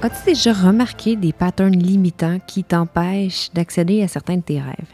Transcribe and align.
As-tu 0.00 0.26
déjà 0.26 0.52
remarqué 0.52 1.16
des 1.16 1.32
patterns 1.32 1.76
limitants 1.76 2.38
qui 2.46 2.62
t'empêchent 2.62 3.50
d'accéder 3.52 4.00
à 4.04 4.06
certains 4.06 4.36
de 4.36 4.42
tes 4.42 4.60
rêves? 4.60 4.92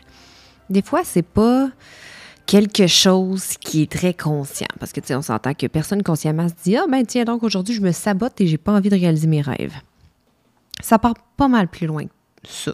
Des 0.70 0.80
fois, 0.80 1.02
c'est 1.04 1.20
pas 1.20 1.68
quelque 2.46 2.86
chose 2.86 3.58
qui 3.58 3.82
est 3.82 3.92
très 3.92 4.14
conscient. 4.14 4.66
Parce 4.80 4.92
que, 4.92 5.00
tu 5.00 5.08
sais, 5.08 5.14
on 5.14 5.20
s'entend 5.20 5.52
que 5.52 5.66
personne 5.66 6.02
consciemment 6.02 6.48
se 6.48 6.54
dit 6.64 6.78
Ah, 6.78 6.86
ben, 6.90 7.04
tiens, 7.04 7.24
donc 7.24 7.42
aujourd'hui, 7.42 7.74
je 7.74 7.82
me 7.82 7.92
sabote 7.92 8.40
et 8.40 8.46
j'ai 8.46 8.56
pas 8.56 8.72
envie 8.72 8.88
de 8.88 8.94
réaliser 8.94 9.26
mes 9.26 9.42
rêves. 9.42 9.74
Ça 10.80 10.98
part 10.98 11.16
pas 11.36 11.48
mal 11.48 11.68
plus 11.68 11.86
loin 11.86 12.04
que 12.06 12.10
ça. 12.48 12.72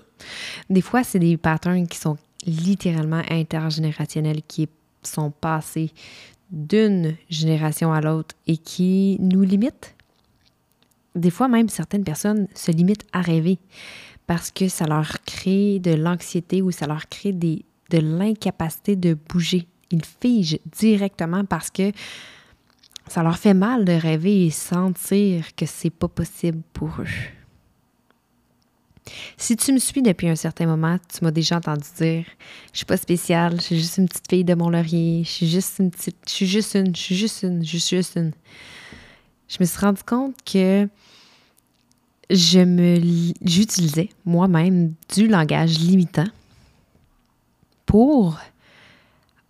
Des 0.68 0.82
fois, 0.82 1.02
c'est 1.02 1.18
des 1.18 1.36
patterns 1.36 1.88
qui 1.88 1.98
sont 1.98 2.16
littéralement 2.46 3.22
intergénérationnels, 3.28 4.42
qui 4.46 4.68
sont 5.02 5.32
passés 5.32 5.90
d'une 6.52 7.16
génération 7.28 7.92
à 7.92 8.00
l'autre 8.00 8.36
et 8.46 8.56
qui 8.56 9.16
nous 9.18 9.42
limitent 9.42 9.96
des 11.14 11.30
fois 11.30 11.48
même 11.48 11.68
certaines 11.68 12.04
personnes 12.04 12.46
se 12.54 12.70
limitent 12.70 13.06
à 13.12 13.20
rêver 13.20 13.58
parce 14.26 14.50
que 14.50 14.68
ça 14.68 14.86
leur 14.86 15.22
crée 15.24 15.80
de 15.80 15.92
l'anxiété 15.92 16.62
ou 16.62 16.70
ça 16.70 16.86
leur 16.86 17.08
crée 17.08 17.32
de 17.32 17.98
l'incapacité 17.98 18.94
de 18.94 19.14
bouger. 19.28 19.66
Ils 19.90 20.04
figent 20.04 20.60
directement 20.66 21.44
parce 21.44 21.70
que 21.70 21.90
ça 23.08 23.24
leur 23.24 23.38
fait 23.38 23.54
mal 23.54 23.84
de 23.84 23.92
rêver 23.92 24.46
et 24.46 24.50
sentir 24.50 25.54
que 25.56 25.66
c'est 25.66 25.90
pas 25.90 26.06
possible 26.06 26.62
pour 26.72 26.90
eux. 27.00 27.06
Si 29.36 29.56
tu 29.56 29.72
me 29.72 29.78
suis 29.78 30.02
depuis 30.02 30.28
un 30.28 30.36
certain 30.36 30.66
moment, 30.66 30.96
tu 31.12 31.24
m'as 31.24 31.32
déjà 31.32 31.56
entendu 31.56 31.86
dire 31.96 32.24
Je 32.72 32.78
suis 32.78 32.86
pas 32.86 32.96
spéciale, 32.96 33.56
je 33.56 33.62
suis 33.62 33.78
juste 33.78 33.98
une 33.98 34.08
petite 34.08 34.30
fille 34.30 34.44
de 34.44 34.54
Mont-Laurier, 34.54 35.24
je 35.24 35.28
suis 35.28 35.48
juste 35.48 35.80
une 35.80 35.90
petite, 35.90 36.16
je 36.26 36.32
suis 36.32 36.46
juste 36.46 36.74
une, 36.76 36.94
je 36.94 37.00
suis 37.00 37.16
juste 37.16 37.42
une, 37.42 37.64
je 37.64 37.78
suis 37.78 37.96
juste 37.96 38.16
une 38.16 38.30
me 39.58 39.64
suis 39.64 39.78
rendu 39.78 40.02
compte 40.02 40.36
que 40.44 40.88
je 42.30 42.60
me 42.60 43.34
j'utilisais 43.44 44.10
moi-même 44.24 44.94
du 45.14 45.26
langage 45.26 45.78
limitant 45.78 46.28
pour 47.86 48.38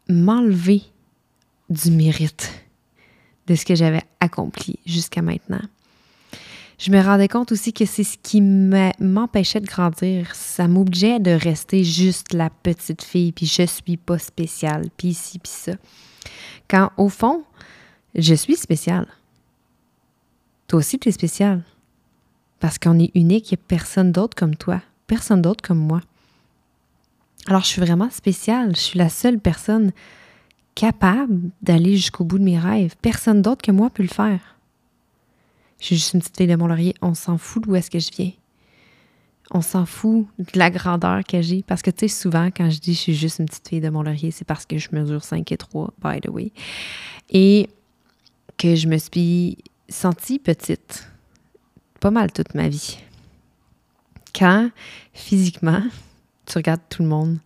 m'enlever 0.08 0.82
du 1.68 1.90
mérite 1.90 2.50
de 3.46 3.54
ce 3.54 3.64
que 3.64 3.74
j'avais 3.74 4.02
accompli 4.20 4.78
jusqu'à 4.86 5.22
maintenant. 5.22 5.60
Je 6.78 6.90
me 6.90 7.02
rendais 7.02 7.28
compte 7.28 7.52
aussi 7.52 7.74
que 7.74 7.84
c'est 7.84 8.04
ce 8.04 8.16
qui 8.16 8.40
m'empêchait 8.40 9.60
de 9.60 9.66
grandir. 9.66 10.34
Ça 10.34 10.66
m'obligeait 10.66 11.20
de 11.20 11.32
rester 11.32 11.84
juste 11.84 12.32
la 12.32 12.48
petite 12.48 13.02
fille, 13.02 13.32
puis 13.32 13.44
je 13.44 13.66
suis 13.66 13.98
pas 13.98 14.18
spéciale, 14.18 14.86
puis 14.96 15.08
ici, 15.08 15.38
puis 15.38 15.52
ça. 15.52 15.72
Quand 16.68 16.90
au 16.96 17.10
fond, 17.10 17.44
je 18.14 18.34
suis 18.34 18.56
spéciale. 18.56 19.06
Toi 20.70 20.78
aussi, 20.78 21.00
tu 21.00 21.08
es 21.08 21.12
spécial. 21.12 21.64
Parce 22.60 22.78
qu'on 22.78 22.96
est 23.00 23.10
unique, 23.16 23.50
il 23.50 23.54
n'y 23.54 23.60
a 23.60 23.66
personne 23.66 24.12
d'autre 24.12 24.36
comme 24.36 24.54
toi, 24.54 24.80
personne 25.08 25.42
d'autre 25.42 25.62
comme 25.66 25.80
moi. 25.80 26.00
Alors, 27.48 27.62
je 27.62 27.66
suis 27.66 27.80
vraiment 27.80 28.08
spéciale. 28.08 28.76
Je 28.76 28.80
suis 28.80 28.96
la 28.96 29.08
seule 29.08 29.40
personne 29.40 29.90
capable 30.76 31.50
d'aller 31.60 31.96
jusqu'au 31.96 32.22
bout 32.22 32.38
de 32.38 32.44
mes 32.44 32.56
rêves. 32.56 32.94
Personne 33.02 33.42
d'autre 33.42 33.62
que 33.62 33.72
moi 33.72 33.90
peut 33.90 34.04
le 34.04 34.08
faire. 34.08 34.38
Je 35.80 35.86
suis 35.86 35.96
juste 35.96 36.14
une 36.14 36.20
petite 36.20 36.36
fille 36.36 36.46
de 36.46 36.54
Mont-Laurier. 36.54 36.94
On 37.02 37.14
s'en 37.14 37.36
fout 37.36 37.64
d'où 37.64 37.74
est-ce 37.74 37.90
que 37.90 37.98
je 37.98 38.12
viens. 38.12 38.30
On 39.50 39.62
s'en 39.62 39.86
fout 39.86 40.28
de 40.38 40.56
la 40.56 40.70
grandeur 40.70 41.24
que 41.24 41.42
j'ai. 41.42 41.64
Parce 41.64 41.82
que, 41.82 41.90
tu 41.90 42.06
sais, 42.06 42.14
souvent, 42.14 42.46
quand 42.46 42.70
je 42.70 42.78
dis 42.78 42.94
je 42.94 43.00
suis 43.00 43.14
juste 43.16 43.40
une 43.40 43.46
petite 43.46 43.68
fille 43.68 43.80
de 43.80 43.88
Mont-Laurier, 43.88 44.30
c'est 44.30 44.46
parce 44.46 44.66
que 44.66 44.78
je 44.78 44.90
mesure 44.92 45.24
5 45.24 45.50
et 45.50 45.56
3, 45.56 45.94
by 46.00 46.20
the 46.20 46.28
way. 46.28 46.52
Et 47.28 47.68
que 48.56 48.76
je 48.76 48.86
me 48.86 48.98
suis 48.98 49.58
sentie 49.90 50.38
petite 50.38 51.08
pas 52.00 52.10
mal 52.10 52.32
toute 52.32 52.54
ma 52.54 52.68
vie. 52.68 52.98
Quand 54.34 54.70
physiquement, 55.12 55.82
tu 56.46 56.56
regardes 56.56 56.80
tout 56.88 57.02
le 57.02 57.08
monde 57.08 57.38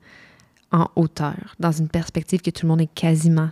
en 0.70 0.88
hauteur, 0.96 1.54
dans 1.58 1.72
une 1.72 1.88
perspective 1.88 2.40
que 2.40 2.50
tout 2.50 2.66
le 2.66 2.68
monde 2.68 2.80
est 2.80 2.94
quasiment, 2.94 3.50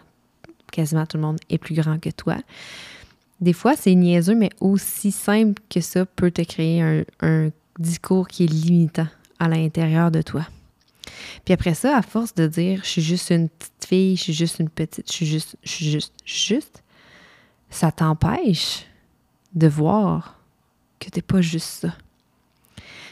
quasiment 0.71 1.07
tout 1.07 1.17
le 1.17 1.23
monde 1.23 1.39
est 1.51 1.59
plus 1.59 1.75
grand 1.75 1.99
que 1.99 2.11
toi. 2.11 2.37
Des 3.41 3.53
fois, 3.53 3.75
c'est 3.75 3.95
niaiseux, 3.95 4.35
mais 4.35 4.51
aussi 4.61 5.11
simple 5.11 5.61
que 5.69 5.81
ça 5.81 6.07
peut 6.07 6.31
te 6.31 6.43
créer 6.43 6.83
un, 6.83 7.05
un 7.21 7.51
discours 7.79 8.29
qui 8.29 8.45
est 8.45 8.49
limitant 8.49 9.09
à 9.39 9.49
l'intérieur 9.49 10.11
de 10.11 10.23
toi. 10.23 10.47
Puis 11.45 11.55
après 11.55 11.75
ça, 11.75 11.97
à 11.97 12.03
force 12.03 12.35
de 12.35 12.47
dire 12.47 12.81
je 12.85 12.89
suis 12.89 13.03
juste 13.03 13.31
une 13.31 13.49
petite 13.49 13.87
fille, 13.87 14.17
je 14.17 14.23
suis 14.23 14.33
juste 14.33 14.59
une 14.61 14.69
petite, 14.69 15.07
je 15.09 15.13
suis 15.13 15.27
juste, 15.27 15.57
je 15.63 15.71
suis 15.71 15.91
juste, 15.91 16.15
juste, 16.25 16.82
ça 17.73 17.91
t'empêche 17.91 18.87
de 19.55 19.67
voir 19.67 20.39
que 21.01 21.09
tu 21.11 21.19
n'es 21.19 21.23
pas 21.23 21.41
juste 21.41 21.67
ça. 21.67 21.95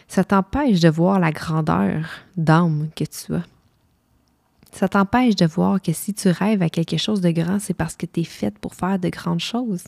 Ça 0.06 0.22
t'empêche 0.22 0.80
de 0.80 0.88
voir 0.88 1.18
la 1.18 1.32
grandeur 1.32 2.06
d'âme 2.36 2.90
que 2.94 3.04
tu 3.04 3.34
as. 3.34 3.44
Ça 4.70 4.88
t'empêche 4.88 5.34
de 5.34 5.46
voir 5.46 5.80
que 5.80 5.92
si 5.92 6.14
tu 6.14 6.28
rêves 6.28 6.62
à 6.62 6.68
quelque 6.68 6.98
chose 6.98 7.20
de 7.20 7.30
grand, 7.30 7.58
c'est 7.58 7.74
parce 7.74 7.96
que 7.96 8.06
tu 8.06 8.20
es 8.20 8.24
faite 8.24 8.58
pour 8.58 8.74
faire 8.74 8.98
de 8.98 9.08
grandes 9.08 9.40
choses. 9.40 9.84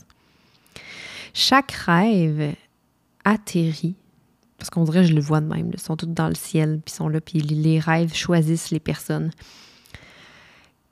Chaque 1.33 1.71
rêve 1.71 2.55
atterrit, 3.23 3.95
parce 4.57 4.69
qu'on 4.69 4.83
dirait, 4.83 5.05
je 5.05 5.13
le 5.13 5.21
vois 5.21 5.39
de 5.39 5.47
même, 5.47 5.71
ils 5.71 5.79
sont 5.79 5.95
tous 5.95 6.07
dans 6.07 6.27
le 6.27 6.35
ciel, 6.35 6.81
puis 6.83 6.93
ils 6.93 6.97
sont 6.97 7.07
là, 7.07 7.21
puis 7.21 7.39
les 7.39 7.79
rêves 7.79 8.13
choisissent 8.13 8.71
les 8.71 8.79
personnes. 8.79 9.31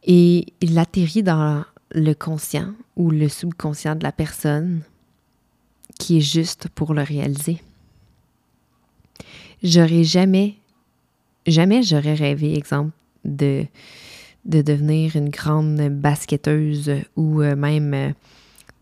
Et 0.03 0.53
il 0.62 0.78
atterrit 0.80 1.24
dans 1.24 1.66
le 1.94 2.13
conscient 2.13 2.74
ou 2.96 3.09
le 3.09 3.29
subconscient 3.29 3.96
de 3.96 4.03
la 4.03 4.12
personne 4.12 4.81
qui 6.00 6.18
est 6.18 6.22
juste 6.22 6.68
pour 6.69 6.94
le 6.94 7.03
réaliser. 7.03 7.62
J'aurais 9.63 10.03
jamais, 10.03 10.56
jamais 11.46 11.84
j'aurais 11.84 12.16
rêvé, 12.16 12.57
exemple, 12.57 12.91
de, 13.24 13.66
de 14.46 14.62
devenir 14.62 15.16
une 15.16 15.30
grande 15.30 15.78
basketteuse 15.90 16.91
ou 17.16 17.41
euh, 17.41 17.56
même 17.56 17.94
euh, 17.94 18.09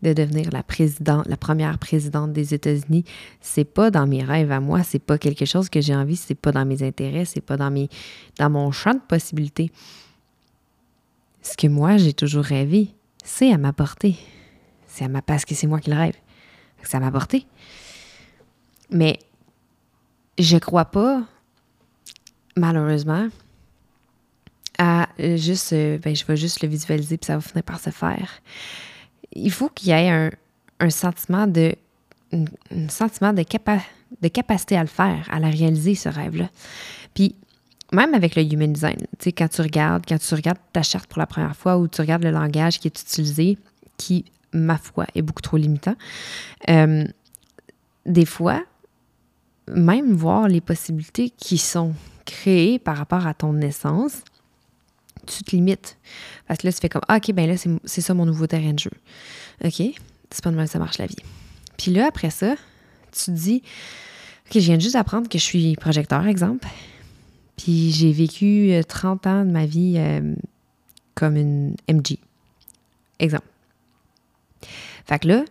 de 0.02 0.14
devenir 0.14 0.50
la 0.50 0.62
présidente, 0.62 1.26
la 1.26 1.36
première 1.36 1.78
présidente 1.78 2.32
des 2.32 2.54
États-Unis. 2.54 3.04
C'est 3.40 3.64
pas 3.64 3.90
dans 3.90 4.06
mes 4.06 4.22
rêves 4.22 4.52
à 4.52 4.60
moi, 4.60 4.82
c'est 4.82 4.98
pas 4.98 5.18
quelque 5.18 5.44
chose 5.44 5.68
que 5.68 5.82
j'ai 5.82 5.94
envie, 5.94 6.16
c'est 6.16 6.34
pas 6.34 6.52
dans 6.52 6.64
mes 6.64 6.82
intérêts, 6.82 7.26
c'est 7.26 7.42
pas 7.42 7.58
dans 7.58 7.70
mes, 7.70 7.90
dans 8.38 8.48
mon 8.48 8.72
champ 8.72 8.94
de 8.94 9.00
possibilités. 9.06 9.70
Ce 11.42 11.56
que 11.56 11.66
moi 11.66 11.98
j'ai 11.98 12.14
toujours 12.14 12.44
rêvé, 12.44 12.94
c'est 13.24 13.52
à 13.52 13.58
ma 13.58 13.72
portée. 13.72 14.16
C'est 14.86 15.04
à 15.04 15.08
ma 15.08 15.22
parce 15.22 15.44
que 15.44 15.54
c'est 15.54 15.66
moi 15.66 15.80
qui 15.80 15.90
le 15.90 15.96
rêve. 15.96 16.16
Ça 16.82 17.00
m'a 17.00 17.10
porté. 17.10 17.46
Mais 18.90 19.18
je 20.38 20.56
crois 20.56 20.86
pas, 20.86 21.22
malheureusement, 22.56 23.28
à 24.78 25.08
juste, 25.18 25.72
euh, 25.72 25.98
ben, 25.98 26.16
je 26.16 26.24
vais 26.24 26.36
juste 26.36 26.62
le 26.62 26.68
visualiser 26.68 27.18
puis 27.18 27.26
ça 27.26 27.36
va 27.36 27.40
finir 27.40 27.62
par 27.62 27.78
se 27.78 27.90
faire. 27.90 28.40
Il 29.32 29.50
faut 29.52 29.68
qu'il 29.68 29.88
y 29.88 29.90
ait 29.92 30.08
un, 30.08 30.30
un 30.80 30.90
sentiment 30.90 31.46
de, 31.46 31.74
un, 32.32 32.88
sentiment 32.88 33.32
de, 33.32 33.42
de 33.42 34.28
capacité 34.28 34.76
à 34.76 34.82
le 34.82 34.88
faire, 34.88 35.28
à 35.30 35.38
la 35.38 35.50
réaliser, 35.50 35.94
ce 35.94 36.08
rêve-là. 36.08 36.48
Puis, 37.14 37.36
même 37.92 38.14
avec 38.14 38.36
le 38.36 38.42
human 38.42 38.72
design, 38.72 38.98
tu 38.98 39.24
sais, 39.24 39.32
quand 39.32 39.48
tu 39.48 39.62
regardes, 39.62 40.04
quand 40.06 40.18
tu 40.18 40.34
regardes 40.34 40.58
ta 40.72 40.82
charte 40.82 41.06
pour 41.06 41.18
la 41.18 41.26
première 41.26 41.56
fois 41.56 41.78
ou 41.78 41.88
tu 41.88 42.00
regardes 42.00 42.22
le 42.22 42.30
langage 42.30 42.78
qui 42.78 42.88
est 42.88 43.00
utilisé, 43.00 43.58
qui 43.96 44.24
ma 44.52 44.78
foi, 44.78 45.06
est 45.14 45.22
beaucoup 45.22 45.42
trop 45.42 45.56
limitant. 45.56 45.94
Euh, 46.68 47.04
des 48.06 48.24
fois, 48.24 48.62
même 49.68 50.12
voir 50.14 50.48
les 50.48 50.60
possibilités 50.60 51.30
qui 51.30 51.58
sont 51.58 51.94
créées 52.24 52.78
par 52.78 52.96
rapport 52.96 53.26
à 53.26 53.34
ton 53.34 53.52
naissance, 53.52 54.22
tu 55.26 55.44
te 55.44 55.50
limites. 55.54 55.96
Parce 56.46 56.60
que 56.60 56.66
là, 56.66 56.72
tu 56.72 56.80
fais 56.80 56.88
comme, 56.88 57.02
ah, 57.08 57.16
OK, 57.16 57.32
ben 57.32 57.48
là, 57.48 57.54
c'est 57.84 58.00
ça 58.00 58.14
mon 58.14 58.26
nouveau 58.26 58.46
terrain 58.46 58.72
de 58.72 58.78
jeu. 58.78 58.90
OK, 59.64 59.82
c'est 60.30 60.44
pas 60.44 60.50
de 60.50 60.56
mal 60.56 60.68
ça 60.68 60.78
marche 60.78 60.98
la 60.98 61.06
vie. 61.06 61.16
Puis 61.76 61.92
là, 61.92 62.06
après 62.06 62.30
ça, 62.30 62.54
tu 63.12 63.24
te 63.26 63.30
dis, 63.30 63.62
OK, 64.46 64.54
je 64.54 64.60
viens 64.60 64.78
juste 64.78 64.94
d'apprendre 64.94 65.28
que 65.28 65.38
je 65.38 65.44
suis 65.44 65.76
projecteur, 65.76 66.26
exemple. 66.26 66.66
Puis 67.62 67.90
j'ai 67.90 68.10
vécu 68.10 68.72
30 68.88 69.26
euh, 69.26 69.30
ans 69.30 69.44
de 69.44 69.50
ma 69.50 69.66
vie 69.66 69.96
euh, 69.98 70.34
comme 71.14 71.36
une 71.36 71.76
MG. 71.90 72.16
Exemple. 73.18 73.46
Fait 75.04 75.18
que 75.18 75.28
là, 75.28 75.44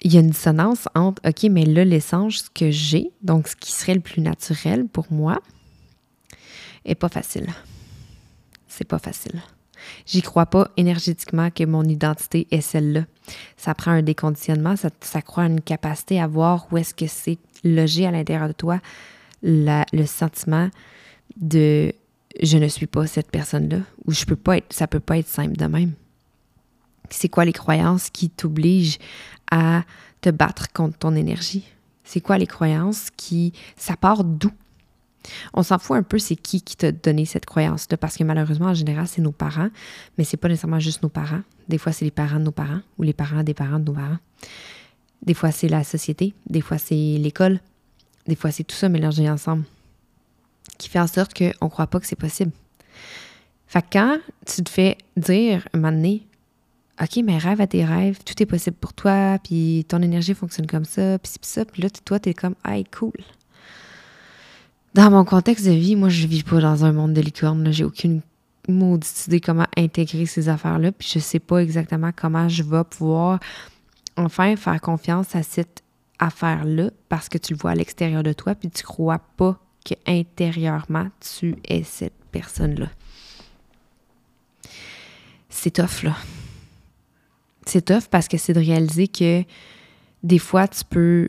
il 0.00 0.12
y 0.12 0.16
a 0.16 0.20
une 0.20 0.30
dissonance 0.30 0.88
entre, 0.96 1.22
OK, 1.24 1.44
mais 1.50 1.64
là, 1.64 1.84
l'essence 1.84 2.48
que 2.48 2.72
j'ai, 2.72 3.12
donc 3.22 3.46
ce 3.46 3.54
qui 3.54 3.70
serait 3.70 3.94
le 3.94 4.00
plus 4.00 4.20
naturel 4.20 4.86
pour 4.86 5.06
moi, 5.10 5.40
est 6.84 6.96
pas 6.96 7.08
facile. 7.08 7.46
C'est 8.66 8.86
pas 8.86 8.98
facile. 8.98 9.40
J'y 10.04 10.22
crois 10.22 10.46
pas 10.46 10.68
énergétiquement 10.76 11.50
que 11.52 11.62
mon 11.62 11.84
identité 11.84 12.48
est 12.50 12.60
celle-là. 12.60 13.04
Ça 13.56 13.72
prend 13.76 13.92
un 13.92 14.02
déconditionnement, 14.02 14.74
ça, 14.74 14.90
ça 15.00 15.22
croit 15.22 15.44
une 15.44 15.60
capacité 15.60 16.20
à 16.20 16.26
voir 16.26 16.66
où 16.72 16.76
est-ce 16.76 16.92
que 16.92 17.06
c'est 17.06 17.38
logé 17.62 18.04
à 18.04 18.10
l'intérieur 18.10 18.48
de 18.48 18.52
toi 18.52 18.80
le 19.42 20.06
sentiment 20.06 20.68
de 21.36 21.92
je 22.42 22.58
ne 22.58 22.68
suis 22.68 22.86
pas 22.86 23.06
cette 23.06 23.30
personne-là, 23.30 23.80
ou 24.04 24.12
je 24.12 24.24
peux 24.24 24.36
pas 24.36 24.58
être, 24.58 24.72
ça 24.72 24.86
peut 24.86 25.00
pas 25.00 25.18
être 25.18 25.28
simple 25.28 25.56
de 25.56 25.64
même. 25.64 25.92
C'est 27.10 27.28
quoi 27.28 27.44
les 27.44 27.52
croyances 27.52 28.10
qui 28.10 28.30
t'obligent 28.30 28.98
à 29.50 29.84
te 30.20 30.30
battre 30.30 30.72
contre 30.72 30.98
ton 30.98 31.14
énergie? 31.14 31.64
C'est 32.04 32.20
quoi 32.20 32.38
les 32.38 32.46
croyances 32.46 33.08
qui. 33.16 33.52
Ça 33.76 33.96
part 33.96 34.24
d'où? 34.24 34.50
On 35.52 35.62
s'en 35.62 35.78
fout 35.78 35.96
un 35.96 36.02
peu, 36.02 36.18
c'est 36.18 36.36
qui 36.36 36.62
qui 36.62 36.76
t'a 36.76 36.92
donné 36.92 37.24
cette 37.24 37.44
croyance-là, 37.44 37.96
parce 37.96 38.16
que 38.16 38.24
malheureusement, 38.24 38.68
en 38.68 38.74
général, 38.74 39.06
c'est 39.08 39.20
nos 39.20 39.32
parents, 39.32 39.68
mais 40.16 40.24
c'est 40.24 40.36
pas 40.36 40.48
nécessairement 40.48 40.80
juste 40.80 41.02
nos 41.02 41.08
parents. 41.08 41.42
Des 41.68 41.76
fois, 41.76 41.92
c'est 41.92 42.04
les 42.04 42.10
parents 42.10 42.38
de 42.38 42.44
nos 42.44 42.52
parents 42.52 42.80
ou 42.98 43.02
les 43.02 43.12
parents 43.12 43.42
des 43.42 43.54
parents 43.54 43.78
de 43.78 43.84
nos 43.84 43.94
parents. 43.94 44.18
Des 45.22 45.34
fois, 45.34 45.50
c'est 45.50 45.68
la 45.68 45.82
société, 45.84 46.34
des 46.48 46.60
fois, 46.60 46.78
c'est 46.78 46.94
l'école, 46.94 47.60
des 48.28 48.36
fois, 48.36 48.52
c'est 48.52 48.64
tout 48.64 48.76
ça 48.76 48.88
mélangé 48.88 49.28
ensemble 49.28 49.64
qui 50.78 50.88
fait 50.88 51.00
en 51.00 51.06
sorte 51.06 51.36
qu'on 51.36 51.66
ne 51.66 51.70
croit 51.70 51.88
pas 51.88 51.98
que 51.98 52.06
c'est 52.06 52.16
possible. 52.16 52.52
Fait 53.66 53.82
que 53.82 53.86
quand 53.92 54.18
tu 54.46 54.62
te 54.62 54.70
fais 54.70 54.96
dire 55.16 55.66
un 55.74 55.78
moment 55.78 55.92
donné, 55.92 56.26
OK, 57.00 57.20
mais 57.24 57.38
rêve 57.38 57.60
à 57.60 57.66
tes 57.66 57.84
rêves, 57.84 58.18
tout 58.24 58.40
est 58.42 58.46
possible 58.46 58.76
pour 58.76 58.92
toi, 58.92 59.38
puis 59.42 59.84
ton 59.88 60.02
énergie 60.02 60.34
fonctionne 60.34 60.66
comme 60.66 60.84
ça, 60.84 61.18
puis 61.18 61.32
ça, 61.42 61.64
puis 61.64 61.82
là, 61.82 61.90
toi, 62.04 62.18
t'es 62.18 62.34
comme, 62.34 62.54
hey, 62.64 62.84
cool. 62.84 63.12
Dans 64.94 65.10
mon 65.10 65.24
contexte 65.24 65.66
de 65.66 65.72
vie, 65.72 65.96
moi, 65.96 66.08
je 66.08 66.26
vis 66.26 66.42
pas 66.42 66.60
dans 66.60 66.84
un 66.84 66.92
monde 66.92 67.12
de 67.12 67.20
licorne, 67.20 67.70
j'ai 67.72 67.84
aucune 67.84 68.22
maudite 68.68 69.26
idée 69.26 69.40
comment 69.40 69.66
intégrer 69.76 70.26
ces 70.26 70.48
affaires-là, 70.48 70.92
puis 70.92 71.08
je 71.12 71.18
sais 71.18 71.38
pas 71.38 71.58
exactement 71.58 72.10
comment 72.14 72.48
je 72.48 72.62
vais 72.62 72.84
pouvoir 72.84 73.38
enfin 74.16 74.56
faire 74.56 74.80
confiance 74.80 75.36
à 75.36 75.42
cette 75.42 75.82
affaire-là 76.18 76.90
parce 77.08 77.28
que 77.28 77.38
tu 77.38 77.52
le 77.52 77.58
vois 77.58 77.72
à 77.72 77.74
l'extérieur 77.74 78.22
de 78.22 78.32
toi, 78.32 78.54
puis 78.54 78.70
tu 78.70 78.82
crois 78.82 79.20
pas 79.36 79.58
qu'intérieurement, 79.84 81.08
tu 81.20 81.56
es 81.64 81.82
cette 81.82 82.14
personne-là. 82.30 82.88
C'est 85.48 85.70
tough, 85.70 86.02
là. 86.02 86.16
C'est 87.66 87.84
tough 87.84 88.08
parce 88.10 88.28
que 88.28 88.38
c'est 88.38 88.52
de 88.52 88.60
réaliser 88.60 89.08
que 89.08 89.44
des 90.22 90.38
fois, 90.38 90.68
tu 90.68 90.84
peux 90.84 91.28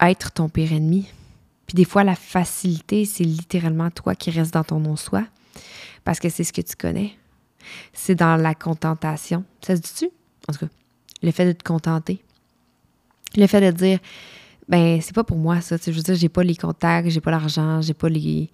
être 0.00 0.32
ton 0.32 0.48
pire 0.48 0.72
ennemi. 0.72 1.08
Puis 1.66 1.74
des 1.74 1.84
fois, 1.84 2.04
la 2.04 2.14
facilité, 2.14 3.04
c'est 3.04 3.24
littéralement 3.24 3.90
toi 3.90 4.14
qui 4.14 4.30
reste 4.30 4.54
dans 4.54 4.64
ton 4.64 4.80
non-soi 4.80 5.24
parce 6.04 6.18
que 6.18 6.28
c'est 6.28 6.44
ce 6.44 6.52
que 6.52 6.62
tu 6.62 6.76
connais. 6.76 7.12
C'est 7.92 8.14
dans 8.14 8.36
la 8.36 8.54
contentation. 8.54 9.44
Ça 9.60 9.76
se 9.76 9.82
dit-tu? 9.82 10.06
En 10.48 10.52
tout 10.52 10.60
cas, 10.60 10.72
le 11.22 11.30
fait 11.30 11.44
de 11.44 11.52
te 11.52 11.62
contenter. 11.62 12.22
Le 13.36 13.46
fait 13.46 13.60
de 13.60 13.76
dire, 13.76 13.98
ben 14.68 15.00
c'est 15.00 15.14
pas 15.14 15.24
pour 15.24 15.38
moi 15.38 15.60
ça. 15.60 15.76
Je 15.84 15.90
veux 15.90 16.02
dire, 16.02 16.14
j'ai 16.14 16.28
pas 16.28 16.42
les 16.42 16.56
contacts, 16.56 17.08
j'ai 17.08 17.20
pas 17.20 17.30
l'argent, 17.30 17.80
j'ai 17.80 17.94
pas 17.94 18.08
les 18.08 18.50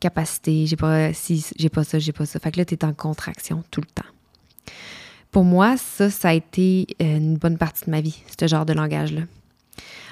capacités, 0.00 0.66
j'ai 0.66 0.76
pas 0.76 1.12
si 1.12 1.44
j'ai 1.56 1.68
pas 1.68 1.84
ça, 1.84 1.98
j'ai 1.98 2.12
pas 2.12 2.26
ça. 2.26 2.38
Fait 2.38 2.52
que 2.52 2.58
là, 2.58 2.64
tu 2.64 2.74
es 2.74 2.84
en 2.84 2.92
contraction 2.92 3.62
tout 3.70 3.80
le 3.80 3.86
temps. 3.86 4.08
Pour 5.30 5.44
moi, 5.44 5.76
ça, 5.76 6.10
ça 6.10 6.28
a 6.28 6.32
été 6.32 6.86
euh, 7.02 7.16
une 7.16 7.36
bonne 7.36 7.58
partie 7.58 7.86
de 7.86 7.90
ma 7.90 8.00
vie, 8.00 8.22
ce 8.38 8.46
genre 8.46 8.64
de 8.64 8.72
langage-là. 8.72 9.22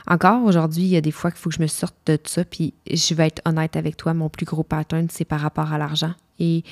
Encore 0.08 0.42
aujourd'hui, 0.42 0.82
il 0.82 0.88
y 0.88 0.96
a 0.96 1.00
des 1.00 1.12
fois 1.12 1.30
qu'il 1.30 1.38
faut 1.38 1.50
que 1.50 1.54
je 1.54 1.62
me 1.62 1.68
sorte 1.68 1.94
de 2.06 2.18
ça, 2.24 2.44
puis 2.44 2.74
je 2.90 3.14
vais 3.14 3.28
être 3.28 3.40
honnête 3.44 3.76
avec 3.76 3.96
toi, 3.96 4.14
mon 4.14 4.28
plus 4.28 4.46
gros 4.46 4.64
pattern, 4.64 5.06
c'est 5.10 5.24
par 5.24 5.40
rapport 5.40 5.72
à 5.72 5.78
l'argent. 5.78 6.12
Et 6.40 6.64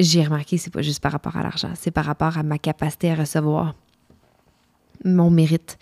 j'ai 0.00 0.24
remarqué, 0.24 0.58
c'est 0.58 0.72
pas 0.72 0.82
juste 0.82 1.00
par 1.00 1.12
rapport 1.12 1.36
à 1.36 1.42
l'argent, 1.42 1.70
c'est 1.74 1.92
par 1.92 2.04
rapport 2.04 2.36
à 2.36 2.42
ma 2.42 2.58
capacité 2.58 3.12
à 3.12 3.14
recevoir 3.14 3.74
mon 5.04 5.30
mérite 5.30 5.78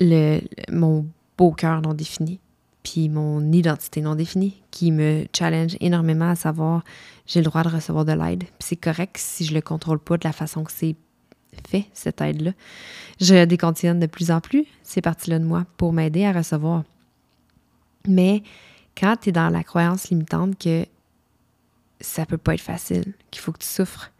mon 0.00 1.06
beau 1.36 1.52
cœur 1.52 1.82
non 1.82 1.94
défini, 1.94 2.40
puis 2.82 3.08
mon 3.08 3.52
identité 3.52 4.00
non 4.00 4.14
définie, 4.14 4.62
qui 4.70 4.92
me 4.92 5.26
challenge 5.36 5.76
énormément 5.80 6.30
à 6.30 6.34
savoir 6.34 6.82
j'ai 7.26 7.40
le 7.40 7.44
droit 7.44 7.62
de 7.62 7.68
recevoir 7.68 8.04
de 8.04 8.12
l'aide. 8.12 8.44
C'est 8.58 8.76
correct 8.76 9.16
si 9.18 9.44
je 9.44 9.54
le 9.54 9.60
contrôle 9.60 9.98
pas 9.98 10.16
de 10.16 10.26
la 10.26 10.32
façon 10.32 10.64
que 10.64 10.72
c'est 10.72 10.96
fait, 11.68 11.86
cette 11.92 12.20
aide-là. 12.20 12.52
Je 13.20 13.44
décontinué 13.44 13.94
de 13.94 14.06
plus 14.06 14.30
en 14.30 14.40
plus 14.40 14.64
ces 14.82 15.00
parties-là 15.00 15.38
de 15.38 15.44
moi 15.44 15.66
pour 15.76 15.92
m'aider 15.92 16.24
à 16.24 16.32
recevoir. 16.32 16.84
Mais 18.06 18.42
quand 18.96 19.16
tu 19.20 19.28
es 19.28 19.32
dans 19.32 19.50
la 19.50 19.62
croyance 19.62 20.08
limitante 20.08 20.58
que 20.58 20.86
ça 22.00 22.24
peut 22.26 22.38
pas 22.38 22.54
être 22.54 22.60
facile, 22.60 23.12
qu'il 23.30 23.42
faut 23.42 23.52
que 23.52 23.58
tu 23.58 23.68
souffres, 23.68 24.10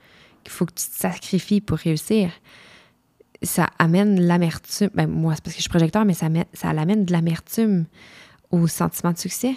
qu'il 0.44 0.52
faut 0.52 0.66
que 0.66 0.74
tu 0.74 0.86
te 0.86 0.96
sacrifies 0.96 1.60
pour 1.60 1.78
réussir, 1.78 2.30
ça 3.42 3.68
amène 3.78 4.20
l'amertume. 4.20 4.90
Ben, 4.94 5.06
moi, 5.06 5.34
c'est 5.34 5.44
parce 5.44 5.54
que 5.54 5.58
je 5.58 5.62
suis 5.62 5.70
projecteur, 5.70 6.04
mais 6.04 6.14
ça, 6.14 6.28
ça 6.52 6.70
amène 6.70 7.04
de 7.04 7.12
l'amertume 7.12 7.86
au 8.50 8.66
sentiment 8.66 9.12
de 9.12 9.18
succès. 9.18 9.54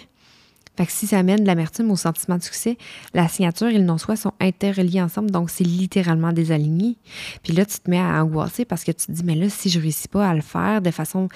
Fait 0.76 0.86
que 0.86 0.92
si 0.92 1.06
ça 1.06 1.18
amène 1.18 1.42
de 1.42 1.46
l'amertume 1.46 1.92
au 1.92 1.96
sentiment 1.96 2.36
de 2.36 2.42
succès, 2.42 2.76
la 3.12 3.28
signature 3.28 3.68
et 3.68 3.78
le 3.78 3.84
non-soi 3.84 4.16
sont 4.16 4.32
interreliés 4.40 5.00
ensemble, 5.00 5.30
donc 5.30 5.48
c'est 5.50 5.62
littéralement 5.62 6.32
désaligné. 6.32 6.96
Puis 7.44 7.52
là, 7.52 7.64
tu 7.64 7.78
te 7.78 7.88
mets 7.88 8.00
à 8.00 8.24
angoisser 8.24 8.64
parce 8.64 8.82
que 8.82 8.90
tu 8.90 9.06
te 9.06 9.12
dis, 9.12 9.22
mais 9.22 9.36
là, 9.36 9.48
si 9.48 9.70
je 9.70 9.78
réussis 9.78 10.08
pas 10.08 10.28
à 10.28 10.34
le 10.34 10.40
faire 10.40 10.82
de 10.82 10.90
façon, 10.90 11.28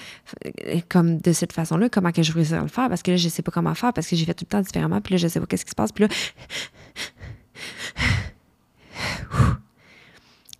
euh, 0.45 0.81
comme 0.89 1.19
de 1.19 1.31
cette 1.31 1.53
façon-là, 1.53 1.87
comment 1.87 2.11
que 2.11 2.21
je 2.21 2.33
réussis 2.33 2.53
à 2.53 2.61
le 2.61 2.67
faire? 2.67 2.89
Parce 2.89 3.01
que 3.01 3.11
là, 3.11 3.17
je 3.17 3.29
sais 3.29 3.41
pas 3.41 3.51
comment 3.51 3.75
faire, 3.75 3.93
parce 3.93 4.07
que 4.07 4.17
j'ai 4.17 4.25
fait 4.25 4.33
tout 4.33 4.43
le 4.43 4.49
temps 4.49 4.61
différemment, 4.61 4.99
puis 4.99 5.13
là, 5.13 5.17
je 5.17 5.29
sais 5.29 5.39
pas 5.39 5.45
qu'est-ce 5.45 5.63
qui 5.63 5.71
se 5.71 5.75
passe, 5.75 5.93
puis 5.93 6.03
là, 6.03 6.09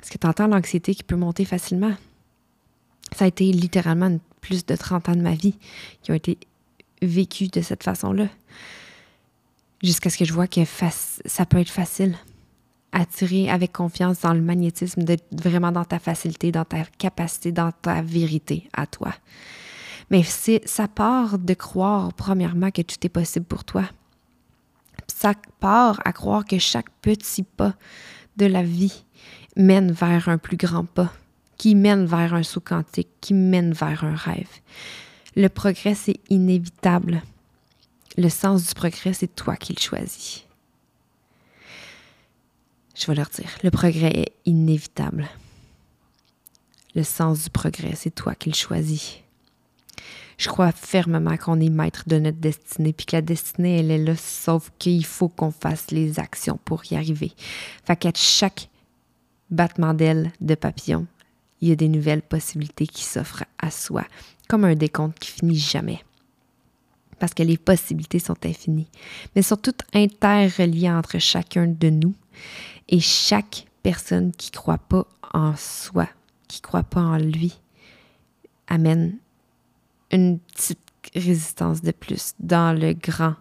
est-ce 0.09 0.17
que 0.17 0.21
tu 0.21 0.27
entends 0.27 0.47
l'anxiété 0.47 0.95
qui 0.95 1.03
peut 1.03 1.15
monter 1.15 1.45
facilement? 1.45 1.93
Ça 3.15 3.25
a 3.25 3.27
été 3.27 3.51
littéralement 3.51 4.17
plus 4.41 4.65
de 4.65 4.75
30 4.75 5.09
ans 5.09 5.15
de 5.15 5.21
ma 5.21 5.35
vie 5.35 5.53
qui 6.01 6.09
ont 6.09 6.15
été 6.15 6.39
vécus 7.03 7.51
de 7.51 7.61
cette 7.61 7.83
façon-là. 7.83 8.25
Jusqu'à 9.83 10.09
ce 10.09 10.17
que 10.17 10.25
je 10.25 10.33
vois 10.33 10.47
que 10.47 10.61
ça 10.65 11.45
peut 11.45 11.59
être 11.59 11.69
facile. 11.69 12.15
Attirer 12.91 13.51
avec 13.51 13.71
confiance 13.71 14.21
dans 14.21 14.33
le 14.33 14.41
magnétisme, 14.41 15.03
d'être 15.03 15.27
vraiment 15.31 15.71
dans 15.71 15.85
ta 15.85 15.99
facilité, 15.99 16.51
dans 16.51 16.65
ta 16.65 16.85
capacité, 16.97 17.51
dans 17.51 17.71
ta 17.71 18.01
vérité 18.01 18.67
à 18.73 18.87
toi. 18.87 19.13
Mais 20.09 20.23
ça 20.23 20.87
part 20.87 21.37
de 21.37 21.53
croire, 21.53 22.13
premièrement, 22.13 22.71
que 22.71 22.81
tout 22.81 22.97
est 23.03 23.09
possible 23.09 23.45
pour 23.45 23.63
toi. 23.63 23.83
Ça 25.05 25.35
part 25.59 26.01
à 26.03 26.13
croire 26.13 26.45
que 26.45 26.57
chaque 26.57 26.89
petit 27.03 27.43
pas 27.43 27.75
de 28.37 28.47
la 28.47 28.63
vie 28.63 29.05
mène 29.55 29.91
vers 29.91 30.29
un 30.29 30.37
plus 30.37 30.57
grand 30.57 30.85
pas, 30.85 31.13
qui 31.57 31.75
mène 31.75 32.05
vers 32.05 32.33
un 32.33 32.43
saut 32.43 32.61
quantique, 32.61 33.09
qui 33.21 33.33
mène 33.33 33.73
vers 33.73 34.03
un 34.03 34.15
rêve. 34.15 34.49
Le 35.35 35.47
progrès, 35.47 35.95
c'est 35.95 36.19
inévitable. 36.29 37.21
Le 38.17 38.29
sens 38.29 38.67
du 38.67 38.73
progrès, 38.73 39.13
c'est 39.13 39.33
toi 39.35 39.55
qui 39.55 39.73
le 39.73 39.81
choisis. 39.81 40.43
Je 42.95 43.07
vais 43.07 43.15
leur 43.15 43.29
dire, 43.29 43.49
le 43.63 43.71
progrès 43.71 44.11
est 44.13 44.33
inévitable. 44.45 45.27
Le 46.95 47.03
sens 47.03 47.43
du 47.43 47.49
progrès, 47.49 47.93
c'est 47.95 48.13
toi 48.13 48.35
qui 48.35 48.49
le 48.49 48.55
choisis. 48.55 49.19
Je 50.37 50.47
crois 50.47 50.71
fermement 50.71 51.37
qu'on 51.37 51.59
est 51.59 51.69
maître 51.69 52.03
de 52.07 52.17
notre 52.17 52.39
destinée, 52.39 52.93
puis 52.93 53.05
que 53.05 53.17
la 53.17 53.21
destinée, 53.21 53.79
elle 53.79 53.91
est 53.91 53.97
là, 54.03 54.15
sauf 54.15 54.71
qu'il 54.79 55.05
faut 55.05 55.27
qu'on 55.27 55.51
fasse 55.51 55.91
les 55.91 56.19
actions 56.19 56.59
pour 56.63 56.81
y 56.91 56.95
arriver. 56.95 57.33
Fait 57.85 57.97
qu'à 57.97 58.11
chaque 58.15 58.69
battement 59.51 59.93
d'ailes 59.93 60.31
de 60.41 60.55
papillon, 60.55 61.07
il 61.61 61.69
y 61.69 61.71
a 61.71 61.75
des 61.75 61.87
nouvelles 61.87 62.21
possibilités 62.21 62.87
qui 62.87 63.03
s'offrent 63.03 63.45
à 63.57 63.71
soi, 63.71 64.05
comme 64.47 64.65
un 64.65 64.75
décompte 64.75 65.19
qui 65.19 65.31
finit 65.31 65.57
jamais. 65.57 66.03
Parce 67.19 67.33
que 67.33 67.43
les 67.43 67.57
possibilités 67.57 68.19
sont 68.19 68.45
infinies, 68.45 68.87
mais 69.35 69.41
sont 69.41 69.57
toutes 69.57 69.83
interreliées 69.93 70.89
entre 70.89 71.19
chacun 71.19 71.67
de 71.67 71.89
nous 71.89 72.13
et 72.87 73.01
chaque 73.01 73.65
personne 73.83 74.31
qui 74.31 74.51
ne 74.51 74.57
croit 74.57 74.77
pas 74.77 75.05
en 75.33 75.55
soi 75.57 76.07
qui 76.49 76.57
ne 76.57 76.63
croit 76.63 76.83
pas 76.83 77.01
en 77.01 77.17
lui 77.17 77.57
amène 78.67 79.17
une 80.11 80.39
petite 80.39 80.79
résistance 81.15 81.81
de 81.81 81.91
plus 81.91 82.33
dans 82.39 82.77
le 82.77 82.93
grand 82.93 83.35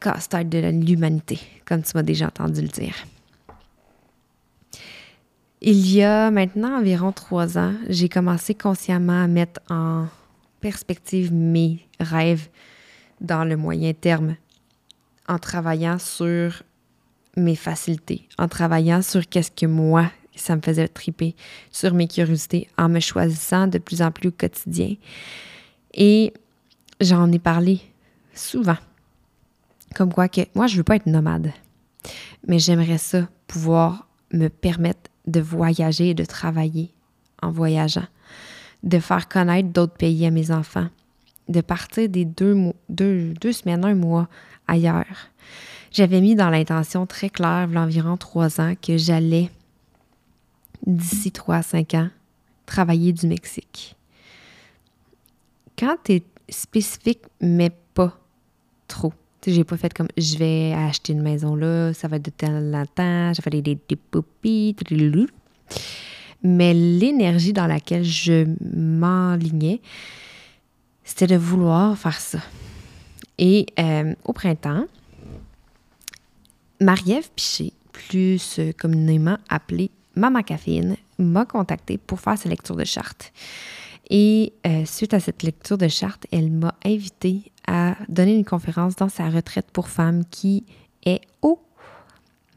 casse-tête 0.00 0.48
de 0.48 0.58
l'humanité, 0.58 1.38
comme 1.66 1.82
tu 1.82 1.90
m'as 1.94 2.02
déjà 2.02 2.28
entendu 2.28 2.62
le 2.62 2.68
dire. 2.68 2.94
Il 5.62 5.90
y 5.90 6.02
a 6.02 6.30
maintenant 6.30 6.78
environ 6.78 7.12
trois 7.12 7.58
ans, 7.58 7.74
j'ai 7.86 8.08
commencé 8.08 8.54
consciemment 8.54 9.22
à 9.22 9.26
mettre 9.26 9.60
en 9.68 10.06
perspective 10.62 11.34
mes 11.34 11.86
rêves 11.98 12.48
dans 13.20 13.44
le 13.44 13.58
moyen 13.58 13.92
terme, 13.92 14.36
en 15.28 15.38
travaillant 15.38 15.98
sur 15.98 16.62
mes 17.36 17.56
facilités, 17.56 18.26
en 18.38 18.48
travaillant 18.48 19.02
sur 19.02 19.28
qu'est-ce 19.28 19.50
que 19.50 19.66
moi, 19.66 20.10
ça 20.34 20.56
me 20.56 20.62
faisait 20.62 20.88
triper, 20.88 21.36
sur 21.70 21.92
mes 21.92 22.08
curiosités, 22.08 22.66
en 22.78 22.88
me 22.88 23.00
choisissant 23.00 23.66
de 23.66 23.76
plus 23.76 24.00
en 24.00 24.10
plus 24.10 24.28
au 24.28 24.32
quotidien. 24.32 24.94
Et 25.92 26.32
j'en 27.02 27.30
ai 27.32 27.38
parlé 27.38 27.80
souvent. 28.34 28.78
Comme 29.94 30.12
quoi 30.12 30.28
que 30.28 30.40
moi, 30.54 30.66
je 30.68 30.78
veux 30.78 30.84
pas 30.84 30.96
être 30.96 31.06
nomade, 31.06 31.52
mais 32.46 32.58
j'aimerais 32.58 32.96
ça 32.96 33.28
pouvoir 33.46 34.08
me 34.32 34.48
permettre 34.48 35.09
de 35.30 35.40
voyager 35.40 36.10
et 36.10 36.14
de 36.14 36.24
travailler 36.24 36.90
en 37.42 37.50
voyageant, 37.50 38.06
de 38.82 38.98
faire 38.98 39.28
connaître 39.28 39.68
d'autres 39.68 39.94
pays 39.96 40.26
à 40.26 40.30
mes 40.30 40.50
enfants, 40.50 40.88
de 41.48 41.60
partir 41.60 42.08
des 42.08 42.24
deux, 42.24 42.72
deux, 42.88 43.34
deux 43.40 43.52
semaines, 43.52 43.84
un 43.84 43.94
mois 43.94 44.28
ailleurs. 44.66 45.30
J'avais 45.92 46.20
mis 46.20 46.34
dans 46.34 46.50
l'intention 46.50 47.06
très 47.06 47.30
claire, 47.30 47.66
il 47.68 47.74
y 47.74 47.78
a 47.78 47.82
environ 47.82 48.16
trois 48.16 48.60
ans, 48.60 48.74
que 48.80 48.96
j'allais, 48.96 49.50
d'ici 50.86 51.32
trois 51.32 51.56
à 51.56 51.62
cinq 51.62 51.94
ans, 51.94 52.08
travailler 52.66 53.12
du 53.12 53.26
Mexique. 53.26 53.96
Quand 55.76 55.96
tu 56.04 56.12
es 56.12 56.22
spécifique, 56.48 57.22
mais 57.40 57.70
pas 57.94 58.18
trop. 58.86 59.12
J'ai 59.46 59.64
pas 59.64 59.76
fait 59.76 59.92
comme 59.94 60.08
je 60.18 60.36
vais 60.36 60.74
acheter 60.74 61.14
une 61.14 61.22
maison 61.22 61.54
là, 61.54 61.94
ça 61.94 62.08
va 62.08 62.16
être 62.16 62.26
de 62.26 62.30
tel 62.30 62.84
temps, 62.94 63.32
je 63.32 63.40
vais 63.40 63.50
faire 63.50 63.62
des, 63.62 63.78
des 63.88 63.96
mais 66.42 66.74
l'énergie 66.74 67.52
dans 67.52 67.66
laquelle 67.66 68.04
je 68.04 68.46
m'enlignais, 68.74 69.80
c'était 71.04 71.26
de 71.26 71.36
vouloir 71.36 71.96
faire 71.98 72.18
ça. 72.18 72.38
Et 73.38 73.66
euh, 73.78 74.14
au 74.24 74.32
printemps, 74.32 74.86
Marie-Ève 76.80 77.30
Piché, 77.34 77.72
plus 77.92 78.58
euh, 78.58 78.72
communément 78.72 79.38
appelée 79.48 79.90
Mama 80.14 80.42
Caféine, 80.42 80.96
m'a 81.18 81.44
contactée 81.44 81.98
pour 81.98 82.20
faire 82.20 82.38
sa 82.38 82.48
lecture 82.48 82.76
de 82.76 82.84
charte. 82.84 83.32
Et 84.10 84.54
euh, 84.66 84.84
suite 84.84 85.14
à 85.14 85.20
cette 85.20 85.44
lecture 85.44 85.78
de 85.78 85.86
charte, 85.86 86.26
elle 86.32 86.50
m'a 86.50 86.74
invitée 86.84 87.52
à 87.66 87.96
donner 88.08 88.34
une 88.34 88.44
conférence 88.44 88.96
dans 88.96 89.08
sa 89.08 89.30
retraite 89.30 89.70
pour 89.72 89.88
femmes 89.88 90.24
qui 90.24 90.66
est 91.06 91.20
au 91.42 91.60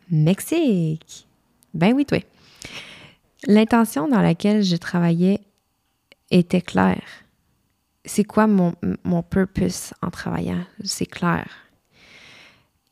Mexique. 0.10 1.28
Ben 1.76 1.94
oui, 1.94 2.06
toi. 2.06 2.20
L'intention 3.46 4.08
dans 4.08 4.22
laquelle 4.22 4.64
je 4.64 4.76
travaillais 4.76 5.40
était 6.32 6.62
claire. 6.62 7.04
C'est 8.04 8.24
quoi 8.24 8.48
mon, 8.48 8.74
mon 9.04 9.22
purpose 9.22 9.94
en 10.02 10.10
travaillant? 10.10 10.66
C'est 10.84 11.06
clair. 11.06 11.48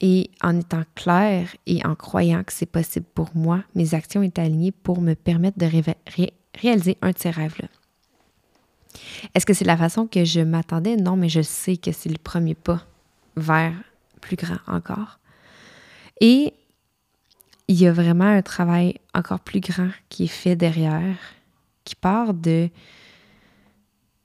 Et 0.02 0.30
en 0.42 0.60
étant 0.60 0.84
clair 0.96 1.48
et 1.66 1.86
en 1.86 1.96
croyant 1.96 2.44
que 2.44 2.54
c'est 2.54 2.66
possible 2.66 3.06
pour 3.14 3.30
moi, 3.36 3.64
mes 3.76 3.94
actions 3.94 4.22
étaient 4.24 4.42
alignées 4.42 4.72
pour 4.72 5.02
me 5.02 5.16
permettre 5.16 5.58
de 5.58 5.68
réaliser 6.60 6.98
un 7.02 7.12
de 7.12 7.18
ces 7.18 7.30
rêves-là. 7.30 7.68
Est-ce 9.34 9.46
que 9.46 9.54
c'est 9.54 9.66
la 9.66 9.78
façon 9.78 10.08
que 10.08 10.26
je 10.26 10.42
m'attendais? 10.42 10.96
Non, 10.96 11.16
mais 11.16 11.30
je 11.30 11.42
sais 11.42 11.78
que 11.78 11.92
c'est 11.92 12.10
le 12.10 12.18
premier 12.18 12.56
pas 12.56 12.86
vers 13.36 13.74
plus 14.20 14.36
grand 14.36 14.60
encore. 14.68 15.20
Et 16.20 16.54
il 17.68 17.80
y 17.80 17.88
a 17.88 17.94
vraiment 17.94 18.26
un 18.26 18.42
travail 18.42 18.96
encore 19.14 19.40
plus 19.40 19.60
grand 19.60 19.90
qui 20.10 20.26
est 20.26 20.28
fait 20.28 20.56
derrière, 20.56 21.16
qui 21.84 21.96
part 21.96 22.34
de 22.34 22.70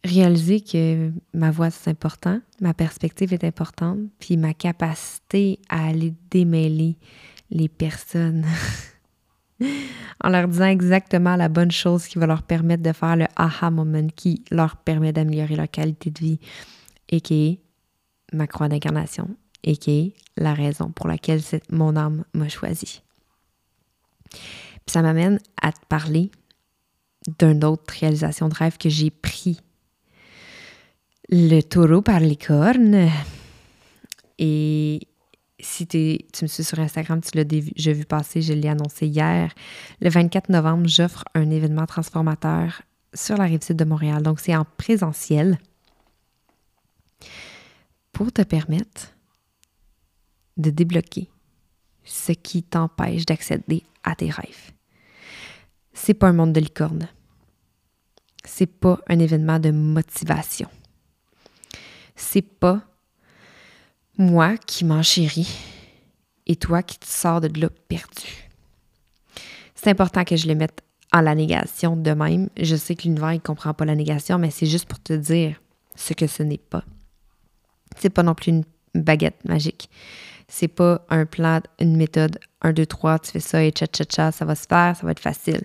réaliser 0.04 0.60
que 0.60 1.10
ma 1.34 1.50
voix 1.50 1.70
c'est 1.70 1.90
important, 1.90 2.40
ma 2.60 2.74
perspective 2.74 3.32
est 3.32 3.44
importante, 3.44 3.98
puis 4.18 4.36
ma 4.36 4.54
capacité 4.54 5.58
à 5.68 5.86
aller 5.86 6.14
démêler 6.30 6.96
les 7.50 7.68
personnes 7.68 8.44
en 10.24 10.28
leur 10.28 10.48
disant 10.48 10.66
exactement 10.66 11.36
la 11.36 11.48
bonne 11.48 11.70
chose 11.70 12.06
qui 12.06 12.18
va 12.18 12.26
leur 12.26 12.42
permettre 12.42 12.82
de 12.82 12.92
faire 12.92 13.16
le 13.16 13.26
aha 13.36 13.70
moment 13.70 14.08
qui 14.14 14.44
leur 14.50 14.76
permet 14.76 15.12
d'améliorer 15.12 15.56
leur 15.56 15.70
qualité 15.70 16.10
de 16.10 16.18
vie 16.18 16.40
et 17.08 17.20
qui 17.20 17.46
est 17.46 17.60
ma 18.36 18.46
croix 18.46 18.68
d'incarnation 18.68 19.28
et 19.62 19.76
qui 19.76 19.90
est 19.90 20.14
la 20.36 20.54
raison 20.54 20.90
pour 20.90 21.08
laquelle 21.08 21.40
mon 21.70 21.96
âme 21.96 22.24
m'a 22.34 22.48
choisi 22.48 23.02
ça 24.86 25.02
m'amène 25.02 25.40
à 25.60 25.72
te 25.72 25.84
parler 25.88 26.30
d'une 27.38 27.64
autre 27.64 27.94
réalisation 28.00 28.48
de 28.48 28.54
rêve 28.54 28.78
que 28.78 28.88
j'ai 28.88 29.10
pris. 29.10 29.60
Le 31.28 31.60
taureau 31.60 32.02
par 32.02 32.20
les 32.20 32.36
cornes. 32.36 33.10
Et 34.38 35.00
si 35.58 35.86
tu 35.86 36.18
me 36.42 36.46
suis 36.46 36.64
sur 36.64 36.78
Instagram, 36.78 37.20
tu 37.20 37.36
l'as 37.36 37.92
vu 37.92 38.04
passer, 38.04 38.42
je 38.42 38.52
l'ai 38.52 38.68
annoncé 38.68 39.06
hier. 39.06 39.52
Le 40.00 40.10
24 40.10 40.50
novembre, 40.50 40.86
j'offre 40.86 41.24
un 41.34 41.50
événement 41.50 41.86
transformateur 41.86 42.82
sur 43.14 43.36
la 43.36 43.44
rive 43.44 43.62
sud 43.62 43.76
de 43.76 43.84
Montréal. 43.84 44.22
Donc, 44.22 44.40
c'est 44.40 44.54
en 44.54 44.66
présentiel 44.76 45.58
pour 48.12 48.32
te 48.32 48.42
permettre 48.42 49.14
de 50.56 50.70
débloquer 50.70 51.28
ce 52.04 52.32
qui 52.32 52.62
t'empêche 52.62 53.26
d'accéder 53.26 53.82
à 54.04 54.14
tes 54.14 54.30
rêves. 54.30 54.72
C'est 55.92 56.14
pas 56.14 56.28
un 56.28 56.32
monde 56.32 56.52
de 56.52 56.60
licorne. 56.60 57.08
C'est 58.44 58.66
pas 58.66 59.00
un 59.08 59.18
événement 59.18 59.58
de 59.58 59.70
motivation. 59.70 60.68
C'est 62.14 62.42
pas 62.42 62.82
moi 64.18 64.56
qui 64.56 64.84
m'enchéris 64.84 65.56
et 66.46 66.56
toi 66.56 66.82
qui 66.82 66.98
te 66.98 67.06
sors 67.06 67.40
de 67.40 67.60
là 67.60 67.68
perdu. 67.88 68.48
C'est 69.74 69.90
important 69.90 70.24
que 70.24 70.36
je 70.36 70.48
le 70.48 70.54
mette 70.54 70.82
en 71.12 71.20
la 71.20 71.34
négation 71.34 71.96
de 71.96 72.10
même. 72.12 72.48
Je 72.56 72.76
sais 72.76 72.94
que 72.94 73.02
l'univers 73.02 73.32
ne 73.32 73.38
comprend 73.38 73.74
pas 73.74 73.84
la 73.84 73.94
négation, 73.94 74.38
mais 74.38 74.50
c'est 74.50 74.66
juste 74.66 74.86
pour 74.86 75.00
te 75.00 75.12
dire 75.12 75.60
ce 75.94 76.14
que 76.14 76.26
ce 76.26 76.42
n'est 76.42 76.58
pas. 76.58 76.84
C'est 77.96 78.10
pas 78.10 78.22
non 78.22 78.34
plus 78.34 78.50
une 78.50 78.64
baguette 78.94 79.44
magique. 79.44 79.90
C'est 80.48 80.68
pas 80.68 81.04
un 81.08 81.26
plan, 81.26 81.60
une 81.80 81.96
méthode 81.96 82.38
1, 82.62 82.72
2, 82.72 82.86
3, 82.86 83.18
tu 83.18 83.32
fais 83.32 83.40
ça 83.40 83.64
et 83.64 83.70
tcha 83.70 83.86
tcha 83.86 84.04
tcha, 84.04 84.32
ça 84.32 84.44
va 84.44 84.54
se 84.54 84.66
faire, 84.66 84.96
ça 84.96 85.04
va 85.04 85.10
être 85.10 85.20
facile. 85.20 85.62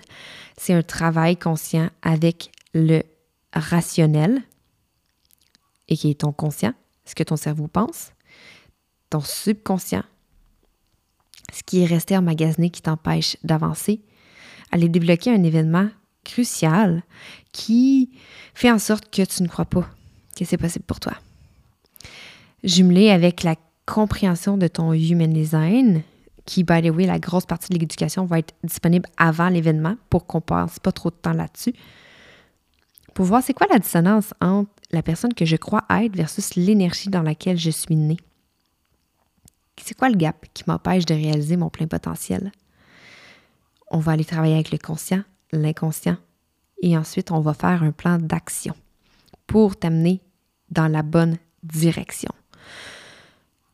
C'est 0.58 0.74
un 0.74 0.82
travail 0.82 1.38
conscient 1.38 1.90
avec 2.02 2.52
le 2.74 3.04
rationnel 3.54 4.42
et 5.88 5.98
qui 5.98 6.10
est 6.10 6.22
ton 6.22 6.32
conscient, 6.32 6.74
ce 7.06 7.14
que 7.14 7.24
ton 7.24 7.36
cerveau 7.36 7.68
pense, 7.68 8.12
ton 9.12 9.20
subconscient, 9.22 10.04
ce 11.54 11.62
qui 11.64 11.84
est 11.84 11.86
resté 11.86 12.18
emmagasiné 12.18 12.72
qui 12.72 12.82
t'empêche 12.82 13.38
d'avancer, 13.44 14.02
aller 14.72 14.90
débloquer 14.90 15.32
un 15.32 15.44
événement 15.44 15.90
crucial 16.24 17.04
qui 17.52 18.10
fait 18.56 18.72
en 18.72 18.80
sorte 18.80 19.12
que 19.12 19.24
tu 19.24 19.44
ne 19.44 19.48
crois 19.48 19.66
pas 19.66 19.88
que 20.36 20.46
c'est 20.46 20.58
possible 20.58 20.86
pour 20.86 21.00
toi. 21.00 21.14
Jumelé 22.64 23.10
avec 23.10 23.44
la 23.44 23.56
compréhension 23.86 24.58
de 24.58 24.68
ton 24.68 24.94
human 24.94 25.34
design, 25.34 26.04
qui, 26.46 26.64
by 26.64 26.82
the 26.82 26.94
way, 26.94 27.06
la 27.06 27.20
grosse 27.20 27.46
partie 27.46 27.70
de 27.70 27.78
l'éducation 27.78 28.26
va 28.26 28.40
être 28.40 28.54
disponible 28.64 29.10
avant 29.18 29.50
l'événement 29.50 29.96
pour 30.10 30.26
qu'on 30.26 30.42
passe 30.42 30.80
pas 30.80 30.92
trop 30.92 31.10
de 31.10 31.16
temps 31.16 31.34
là-dessus. 31.34 31.74
Pour 33.14 33.26
voir 33.26 33.44
c'est 33.44 33.54
quoi 33.54 33.68
la 33.70 33.80
dissonance 33.80 34.34
entre 34.40 34.72
la 34.92 35.04
personne 35.04 35.34
que 35.34 35.46
je 35.46 35.58
crois 35.58 35.84
être 35.90 36.16
versus 36.16 36.56
l'énergie 36.56 37.10
dans 37.10 37.22
laquelle 37.22 37.58
je 37.58 37.72
suis 37.72 37.96
née. 37.96 38.18
C'est 39.84 39.98
quoi 39.98 40.10
le 40.10 40.16
gap 40.16 40.46
qui 40.54 40.64
m'empêche 40.68 41.06
de 41.06 41.14
réaliser 41.14 41.58
mon 41.58 41.70
plein 41.70 41.88
potentiel? 41.88 42.52
On 43.90 44.00
va 44.00 44.14
aller 44.14 44.26
travailler 44.26 44.56
avec 44.56 44.72
le 44.72 44.78
conscient, 44.78 45.24
l'inconscient, 45.52 46.18
et 46.82 46.98
ensuite 46.98 47.32
on 47.32 47.42
va 47.42 47.54
faire 47.54 47.84
un 47.84 47.92
plan 47.92 48.18
d'action 48.18 48.76
pour 49.48 49.78
t'amener 49.78 50.22
dans 50.70 50.88
la 50.88 51.04
bonne 51.04 51.38
direction. 51.64 52.32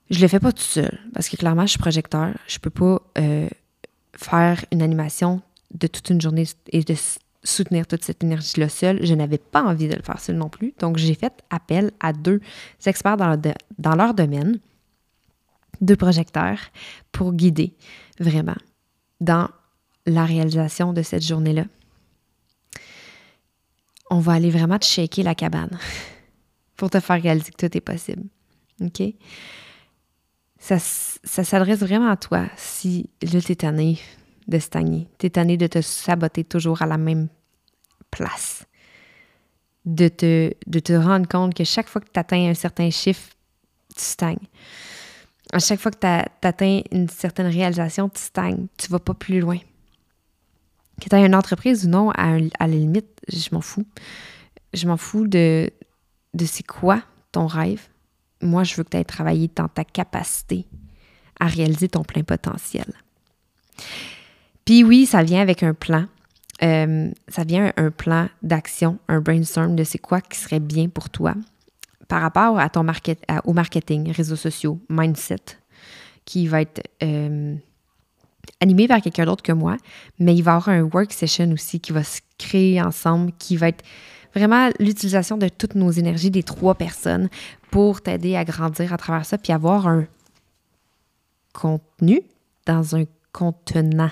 Je 0.10 0.22
le 0.22 0.28
fais 0.28 0.40
pas 0.40 0.52
tout 0.52 0.64
seul 0.64 1.00
parce 1.14 1.30
que 1.30 1.36
clairement, 1.36 1.64
je 1.64 1.72
suis 1.72 1.80
projecteur. 1.80 2.34
Je 2.48 2.60
peux 2.60 2.70
pas 2.70 3.02
euh, 3.18 3.48
faire 4.14 4.66
une 4.72 4.82
animation 4.82 5.42
de 5.74 5.88
toute 5.88 6.10
une 6.10 6.22
journée 6.22 6.46
et 6.70 6.84
de 6.84 6.96
soutenir 7.44 7.88
toute 7.88 8.04
cette 8.04 8.24
énergie-là 8.24 8.70
seule. 8.70 9.06
Je 9.06 9.14
n'avais 9.14 9.38
pas 9.38 9.64
envie 9.64 9.88
de 9.88 9.96
le 9.96 10.02
faire 10.02 10.20
seul 10.20 10.38
non 10.38 10.50
plus. 10.50 10.74
Donc, 10.80 10.98
j'ai 10.98 11.14
fait 11.14 11.34
appel 11.50 11.92
à 12.00 12.14
deux 12.14 12.42
experts 12.86 13.18
dans 13.18 13.96
leur 13.96 14.14
domaine, 14.14 14.60
deux 15.82 15.96
projecteurs, 15.96 16.60
pour 17.12 17.34
guider 17.34 17.74
vraiment 18.20 18.58
dans 19.20 19.50
la 20.06 20.26
réalisation 20.26 20.94
de 20.94 21.02
cette 21.02 21.24
journée-là. 21.26 21.66
on 24.10 24.20
va 24.20 24.34
aller 24.34 24.50
vraiment 24.50 24.80
te 24.80 24.86
shaker 24.86 25.24
la 25.24 25.36
cabane 25.36 25.78
pour 26.78 26.90
te 26.90 27.00
faire 27.00 27.22
réaliser 27.22 27.52
que 27.52 27.68
tout 27.68 27.78
est 27.78 27.82
possible. 27.82 28.24
OK? 28.82 29.02
Ça, 30.60 30.80
ça 30.80 31.44
s'adresse 31.44 31.80
vraiment 31.80 32.10
à 32.10 32.18
toi 32.18 32.48
si 32.56 33.10
là, 33.22 33.42
t'es 33.42 33.56
tanné 33.56 34.00
de 34.48 34.60
stagner. 34.60 35.08
T'es 35.18 35.30
tanné 35.30 35.58
de 35.58 35.68
te 35.68 35.82
saboter 35.82 36.44
toujours 36.44 36.82
à 36.82 36.86
la 36.86 36.98
même 36.98 37.28
place. 38.12 38.66
De 39.86 40.08
te, 40.08 40.54
de 40.66 40.80
te 40.80 40.94
rendre 40.94 41.28
compte 41.28 41.54
que 41.54 41.64
chaque 41.64 41.88
fois 41.88 42.02
que 42.02 42.10
tu 42.12 42.20
atteins 42.20 42.50
un 42.50 42.54
certain 42.54 42.90
chiffre, 42.90 43.30
tu 43.96 44.04
stagnes. 44.04 44.48
À 45.52 45.60
chaque 45.60 45.80
fois 45.80 45.92
que 45.92 46.00
tu 46.00 46.48
atteins 46.48 46.82
une 46.92 47.10
certaine 47.10 47.48
réalisation, 47.48 48.10
tu 48.10 48.22
stagnes. 48.22 48.68
Tu 48.78 48.90
vas 48.90 49.00
pas 49.00 49.14
plus 49.14 49.40
loin. 49.40 49.58
Que 51.02 51.10
tu 51.10 51.16
aies 51.16 51.26
une 51.26 51.36
entreprise 51.36 51.86
ou 51.86 51.90
non, 51.90 52.12
à, 52.12 52.38
à 52.60 52.68
la 52.68 52.68
limite, 52.68 53.08
je 53.28 53.50
m'en 53.52 53.62
fous. 53.62 53.86
Je 54.74 54.88
m'en 54.88 54.98
fous 54.98 55.28
de, 55.28 55.70
de 56.34 56.46
c'est 56.46 56.66
quoi 56.66 57.02
ton 57.32 57.48
rêve. 57.48 57.88
Moi, 58.42 58.64
je 58.64 58.76
veux 58.76 58.84
que 58.84 58.90
tu 58.90 58.98
aies 58.98 59.04
travaillé 59.04 59.50
dans 59.56 59.68
ta 59.68 59.84
capacité 59.84 60.66
à 61.40 61.48
réaliser 61.48 61.88
ton 61.88 62.04
plein 62.04 62.24
potentiel. 62.24 62.86
Puis 64.66 64.84
oui, 64.84 65.06
ça 65.06 65.24
vient 65.24 65.42
avec 65.42 65.64
un 65.64 65.74
plan. 65.74 66.08
Euh, 66.64 67.12
ça 67.28 67.44
vient 67.44 67.72
un, 67.78 67.92
plan 67.92 68.28
d'action, 68.42 68.98
un 69.08 69.22
brainstorm 69.22 69.76
de 69.76 69.84
c'est 69.84 70.00
quoi 70.00 70.22
qui 70.22 70.40
serait 70.40 70.60
bien 70.60 70.90
pour 70.90 71.10
toi 71.10 71.36
par 72.08 72.22
rapport 72.22 72.60
à 72.60 72.70
ton 72.70 72.86
au 73.46 73.54
marketing, 73.54 74.12
réseaux 74.12 74.36
sociaux, 74.36 74.80
mindset, 74.90 75.60
qui 76.26 76.48
va 76.48 76.62
être 76.62 76.82
euh, 77.04 77.56
animé 78.62 78.88
par 78.88 79.02
quelqu'un 79.02 79.26
d'autre 79.26 79.44
que 79.44 79.52
moi, 79.52 79.78
mais 80.20 80.36
il 80.36 80.42
va 80.44 80.52
y 80.52 80.56
avoir 80.56 80.70
un 80.70 80.84
work 80.84 81.12
session 81.12 81.52
aussi 81.52 81.80
qui 81.80 81.92
va 81.92 82.04
se 82.04 82.22
créer 82.38 82.82
ensemble, 82.82 83.32
qui 83.38 83.58
va 83.58 83.70
être 83.70 83.84
vraiment 84.34 84.70
l'utilisation 84.80 85.38
de 85.38 85.50
toutes 85.50 85.76
nos 85.76 85.92
énergies 85.92 86.32
des 86.32 86.44
trois 86.44 86.76
personnes 86.76 87.30
pour 87.72 88.02
t'aider 88.02 88.36
à 88.36 88.46
grandir 88.46 88.94
à 88.94 88.98
travers 88.98 89.26
ça, 89.26 89.38
puis 89.38 89.54
avoir 89.54 89.88
un 89.88 90.06
contenu 91.54 92.22
dans 92.66 92.96
un 92.96 93.04
contenant. 93.32 94.12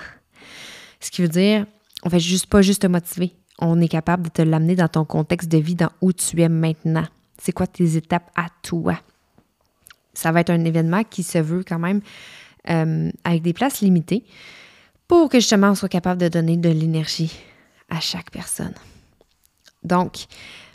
Ce 1.00 1.12
qui 1.12 1.22
veut 1.22 1.28
dire, 1.28 1.66
on 2.04 2.10
fait 2.10 2.20
juste 2.20 2.48
pas 2.48 2.62
juste 2.62 2.82
te 2.82 2.88
motiver. 2.88 3.34
On 3.60 3.80
est 3.80 3.88
capable 3.88 4.24
de 4.24 4.30
te 4.30 4.42
l'amener 4.42 4.75
dans 4.75 4.88
ton 4.88 5.06
contexte 5.06 5.50
de 5.50 5.58
vie, 5.58 5.75
dans 5.75 5.92
où 6.02 6.12
tu 6.12 6.42
es 6.42 6.50
maintenant. 6.50 7.06
C'est 7.46 7.52
quoi 7.52 7.68
tes 7.68 7.96
étapes 7.96 8.32
à 8.36 8.48
toi? 8.64 9.00
Ça 10.16 10.32
va 10.32 10.40
être 10.40 10.50
un 10.50 10.66
événement 10.66 11.04
qui 11.04 11.22
se 11.22 11.38
veut 11.38 11.64
quand 11.64 11.78
même 11.78 12.02
euh, 12.72 13.12
avec 13.24 13.44
des 13.44 13.54
places 13.54 13.82
limitées 13.82 14.24
pour 15.08 15.30
que 15.30 15.40
justement 15.40 15.70
on 15.70 15.75
soit 15.75 15.90
capable 15.90 16.20
de 16.20 16.28
donner 16.28 16.58
de 16.58 16.70
l'énergie 16.70 17.38
à 17.88 18.00
chaque 18.00 18.32
personne. 18.32 18.74
Donc, 19.84 20.25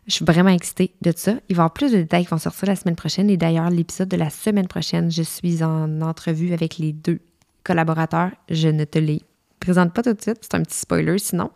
je 0.06 0.12
suis 0.12 0.24
vraiment 0.24 0.50
excitée 0.50 0.94
de 1.02 1.12
ça. 1.16 1.32
Il 1.48 1.56
va 1.56 1.62
y 1.62 1.64
avoir 1.64 1.72
plus 1.72 1.90
de 1.90 1.96
détails 1.96 2.22
qui 2.22 2.30
vont 2.30 2.38
sortir 2.38 2.68
la 2.68 2.76
semaine 2.76 2.94
prochaine. 2.94 3.28
Et 3.30 3.36
d'ailleurs, 3.36 3.68
l'épisode 3.68 4.08
de 4.08 4.16
la 4.16 4.30
semaine 4.30 4.68
prochaine, 4.68 5.10
je 5.10 5.22
suis 5.22 5.64
en 5.64 6.00
entrevue 6.02 6.52
avec 6.52 6.78
les 6.78 6.92
deux 6.92 7.18
collaborateurs. 7.64 8.30
Je 8.48 8.68
ne 8.68 8.84
te 8.84 9.00
les 9.00 9.22
présente 9.58 9.92
pas 9.92 10.04
tout 10.04 10.12
de 10.12 10.22
suite, 10.22 10.38
c'est 10.42 10.54
un 10.54 10.62
petit 10.62 10.78
spoiler 10.78 11.18
sinon. 11.18 11.50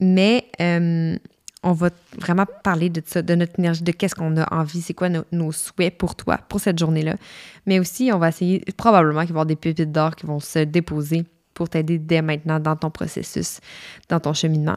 Mais 0.00 0.46
euh, 0.60 1.16
on 1.66 1.72
va 1.72 1.90
vraiment 2.16 2.46
parler 2.62 2.90
de 2.90 3.02
ça, 3.04 3.22
de 3.22 3.34
notre 3.34 3.58
énergie, 3.58 3.82
de 3.82 3.90
qu'est-ce 3.90 4.14
qu'on 4.14 4.36
a 4.36 4.54
envie, 4.54 4.80
c'est 4.80 4.94
quoi 4.94 5.08
nos, 5.08 5.50
souhaits 5.50 5.98
pour 5.98 6.14
toi, 6.14 6.38
pour 6.38 6.60
cette 6.60 6.78
journée-là. 6.78 7.16
Mais 7.66 7.80
aussi, 7.80 8.10
on 8.12 8.18
va 8.18 8.28
essayer, 8.28 8.64
probablement 8.76 9.22
qu'il 9.22 9.30
va 9.30 9.40
y 9.40 9.42
avoir 9.42 9.46
des 9.46 9.56
pépites 9.56 9.90
d'or 9.90 10.14
qui 10.14 10.26
vont 10.26 10.38
se 10.38 10.60
déposer 10.60 11.24
pour 11.54 11.68
t'aider 11.68 11.98
dès 11.98 12.22
maintenant 12.22 12.60
dans 12.60 12.76
ton 12.76 12.90
processus, 12.90 13.58
dans 14.08 14.20
ton 14.20 14.32
cheminement. 14.32 14.76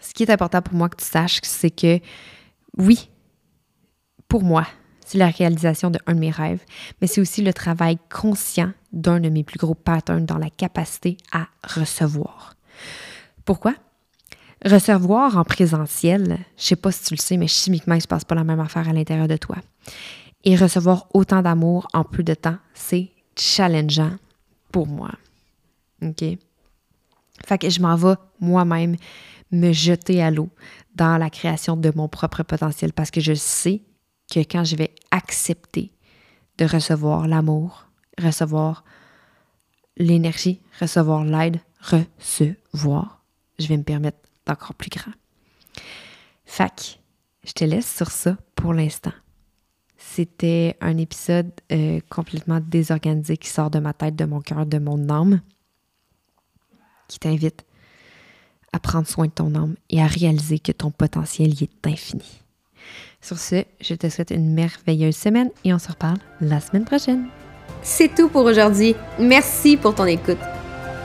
Ce 0.00 0.14
qui 0.14 0.22
est 0.22 0.30
important 0.30 0.62
pour 0.62 0.74
moi 0.74 0.88
que 0.88 0.96
tu 0.96 1.04
saches, 1.04 1.40
c'est 1.42 1.70
que 1.70 2.00
oui, 2.78 3.10
pour 4.26 4.42
moi, 4.42 4.66
c'est 5.04 5.18
la 5.18 5.28
réalisation 5.28 5.90
d'un 5.90 6.14
de 6.14 6.18
mes 6.18 6.30
rêves, 6.30 6.64
mais 7.00 7.06
c'est 7.06 7.20
aussi 7.20 7.42
le 7.42 7.52
travail 7.52 7.98
conscient 8.08 8.72
d'un 8.94 9.20
de 9.20 9.28
mes 9.28 9.44
plus 9.44 9.58
gros 9.58 9.74
patterns 9.74 10.24
dans 10.24 10.38
la 10.38 10.48
capacité 10.48 11.18
à 11.30 11.48
recevoir. 11.62 12.54
Pourquoi? 13.44 13.74
Recevoir 14.64 15.36
en 15.38 15.44
présentiel, 15.44 16.38
je 16.56 16.62
sais 16.64 16.76
pas 16.76 16.92
si 16.92 17.04
tu 17.04 17.14
le 17.14 17.20
sais, 17.20 17.36
mais 17.36 17.48
chimiquement, 17.48 17.96
il 17.96 18.02
se 18.02 18.06
passe 18.06 18.24
pas 18.24 18.36
la 18.36 18.44
même 18.44 18.60
affaire 18.60 18.88
à 18.88 18.92
l'intérieur 18.92 19.26
de 19.26 19.36
toi. 19.36 19.56
Et 20.44 20.56
recevoir 20.56 21.08
autant 21.14 21.42
d'amour 21.42 21.88
en 21.92 22.04
peu 22.04 22.22
de 22.22 22.34
temps, 22.34 22.58
c'est 22.74 23.10
challengeant 23.36 24.12
pour 24.70 24.86
moi. 24.86 25.10
OK? 26.02 26.24
Fait 27.44 27.58
que 27.58 27.70
je 27.70 27.80
m'en 27.80 27.96
vais 27.96 28.14
moi-même 28.40 28.96
me 29.50 29.72
jeter 29.72 30.22
à 30.22 30.30
l'eau 30.30 30.48
dans 30.94 31.18
la 31.18 31.30
création 31.30 31.76
de 31.76 31.92
mon 31.94 32.08
propre 32.08 32.42
potentiel 32.42 32.92
parce 32.92 33.10
que 33.10 33.20
je 33.20 33.34
sais 33.34 33.82
que 34.32 34.40
quand 34.40 34.64
je 34.64 34.76
vais 34.76 34.94
accepter 35.10 35.92
de 36.58 36.64
recevoir 36.64 37.26
l'amour, 37.26 37.88
recevoir 38.22 38.84
l'énergie, 39.96 40.60
recevoir 40.80 41.24
l'aide, 41.24 41.60
recevoir, 41.80 43.22
je 43.58 43.66
vais 43.66 43.76
me 43.76 43.82
permettre 43.82 44.18
d'encore 44.46 44.74
plus 44.74 44.90
grand. 44.90 45.12
Fac, 46.44 47.00
je 47.44 47.52
te 47.52 47.64
laisse 47.64 47.94
sur 47.94 48.10
ça 48.10 48.36
pour 48.54 48.74
l'instant. 48.74 49.12
C'était 49.96 50.76
un 50.80 50.98
épisode 50.98 51.52
euh, 51.70 52.00
complètement 52.10 52.60
désorganisé 52.60 53.36
qui 53.36 53.48
sort 53.48 53.70
de 53.70 53.78
ma 53.78 53.92
tête, 53.92 54.16
de 54.16 54.24
mon 54.24 54.40
cœur, 54.40 54.66
de 54.66 54.78
mon 54.78 55.08
âme, 55.08 55.40
qui 57.08 57.18
t'invite 57.18 57.64
à 58.72 58.78
prendre 58.78 59.06
soin 59.06 59.26
de 59.26 59.30
ton 59.30 59.54
âme 59.54 59.76
et 59.90 60.02
à 60.02 60.06
réaliser 60.06 60.58
que 60.58 60.72
ton 60.72 60.90
potentiel 60.90 61.54
y 61.60 61.64
est 61.64 61.86
infini. 61.86 62.42
Sur 63.20 63.38
ce, 63.38 63.64
je 63.80 63.94
te 63.94 64.08
souhaite 64.08 64.30
une 64.30 64.52
merveilleuse 64.52 65.16
semaine 65.16 65.50
et 65.64 65.72
on 65.72 65.78
se 65.78 65.88
reparle 65.88 66.18
la 66.40 66.60
semaine 66.60 66.84
prochaine. 66.84 67.26
C'est 67.82 68.14
tout 68.14 68.28
pour 68.28 68.44
aujourd'hui. 68.44 68.94
Merci 69.18 69.76
pour 69.76 69.94
ton 69.94 70.06
écoute. 70.06 70.38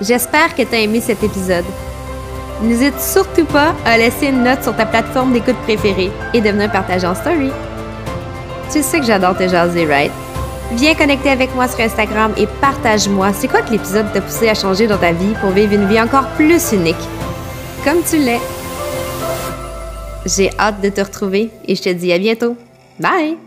J'espère 0.01 0.55
que 0.55 0.63
tu 0.63 0.75
as 0.75 0.81
aimé 0.81 1.01
cet 1.01 1.23
épisode. 1.23 1.65
N'hésite 2.61 2.99
surtout 2.99 3.45
pas 3.45 3.75
à 3.85 3.97
laisser 3.97 4.27
une 4.27 4.43
note 4.43 4.63
sur 4.63 4.75
ta 4.75 4.85
plateforme 4.85 5.33
d'écoute 5.33 5.57
préférée 5.63 6.11
et 6.33 6.41
de 6.41 6.49
venir 6.49 6.71
partager 6.71 7.05
en 7.05 7.13
story. 7.13 7.51
Tu 8.71 8.81
sais 8.81 8.99
que 8.99 9.05
j'adore 9.05 9.37
te 9.37 9.47
jaser, 9.47 9.85
right? 9.85 10.11
Viens 10.73 10.95
connecter 10.95 11.29
avec 11.29 11.53
moi 11.55 11.67
sur 11.67 11.79
Instagram 11.79 12.33
et 12.37 12.47
partage-moi 12.59 13.31
c'est 13.33 13.47
quoi 13.47 13.61
que 13.61 13.71
l'épisode 13.71 14.11
t'a 14.11 14.21
poussé 14.21 14.49
à 14.49 14.53
changer 14.53 14.87
dans 14.87 14.97
ta 14.97 15.13
vie 15.13 15.33
pour 15.39 15.51
vivre 15.51 15.73
une 15.73 15.87
vie 15.87 16.01
encore 16.01 16.27
plus 16.35 16.73
unique. 16.73 16.95
Comme 17.85 18.03
tu 18.03 18.17
l'es. 18.17 18.41
J'ai 20.25 20.51
hâte 20.59 20.81
de 20.81 20.89
te 20.89 20.99
retrouver 20.99 21.51
et 21.65 21.75
je 21.75 21.83
te 21.83 21.89
dis 21.89 22.11
à 22.11 22.17
bientôt. 22.17 22.57
Bye! 22.99 23.46